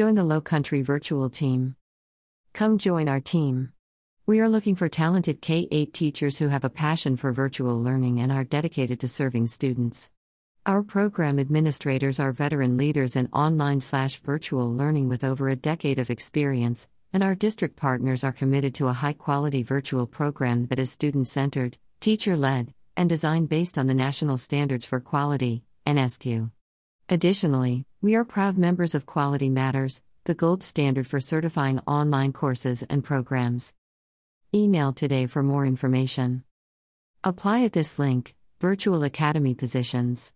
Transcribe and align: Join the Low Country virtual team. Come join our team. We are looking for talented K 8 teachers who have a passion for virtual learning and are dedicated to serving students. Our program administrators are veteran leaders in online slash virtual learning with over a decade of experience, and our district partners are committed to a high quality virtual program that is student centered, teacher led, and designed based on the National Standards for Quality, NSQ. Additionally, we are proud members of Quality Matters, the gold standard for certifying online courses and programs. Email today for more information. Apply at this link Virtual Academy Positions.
Join 0.00 0.14
the 0.14 0.24
Low 0.24 0.40
Country 0.40 0.80
virtual 0.80 1.28
team. 1.28 1.76
Come 2.54 2.78
join 2.78 3.06
our 3.06 3.20
team. 3.20 3.72
We 4.24 4.40
are 4.40 4.48
looking 4.48 4.74
for 4.74 4.88
talented 4.88 5.42
K 5.42 5.68
8 5.70 5.92
teachers 5.92 6.38
who 6.38 6.48
have 6.48 6.64
a 6.64 6.70
passion 6.70 7.18
for 7.18 7.32
virtual 7.32 7.78
learning 7.78 8.18
and 8.18 8.32
are 8.32 8.42
dedicated 8.42 8.98
to 9.00 9.08
serving 9.08 9.48
students. 9.48 10.08
Our 10.64 10.82
program 10.82 11.38
administrators 11.38 12.18
are 12.18 12.32
veteran 12.32 12.78
leaders 12.78 13.14
in 13.14 13.28
online 13.34 13.82
slash 13.82 14.20
virtual 14.20 14.74
learning 14.74 15.10
with 15.10 15.22
over 15.22 15.50
a 15.50 15.54
decade 15.54 15.98
of 15.98 16.08
experience, 16.08 16.88
and 17.12 17.22
our 17.22 17.34
district 17.34 17.76
partners 17.76 18.24
are 18.24 18.32
committed 18.32 18.74
to 18.76 18.88
a 18.88 18.94
high 18.94 19.12
quality 19.12 19.62
virtual 19.62 20.06
program 20.06 20.64
that 20.68 20.78
is 20.78 20.90
student 20.90 21.28
centered, 21.28 21.76
teacher 22.00 22.38
led, 22.38 22.72
and 22.96 23.10
designed 23.10 23.50
based 23.50 23.76
on 23.76 23.86
the 23.86 23.92
National 23.92 24.38
Standards 24.38 24.86
for 24.86 24.98
Quality, 24.98 25.62
NSQ. 25.86 26.50
Additionally, 27.12 27.84
we 28.00 28.14
are 28.14 28.24
proud 28.24 28.56
members 28.56 28.94
of 28.94 29.04
Quality 29.04 29.50
Matters, 29.50 30.00
the 30.26 30.34
gold 30.36 30.62
standard 30.62 31.08
for 31.08 31.18
certifying 31.18 31.80
online 31.80 32.32
courses 32.32 32.84
and 32.84 33.02
programs. 33.02 33.74
Email 34.54 34.92
today 34.92 35.26
for 35.26 35.42
more 35.42 35.66
information. 35.66 36.44
Apply 37.24 37.64
at 37.64 37.72
this 37.72 37.98
link 37.98 38.36
Virtual 38.60 39.02
Academy 39.02 39.54
Positions. 39.54 40.32